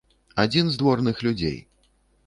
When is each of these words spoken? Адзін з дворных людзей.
Адзін 0.43 0.65
з 0.71 0.81
дворных 0.83 1.23
людзей. 1.29 1.57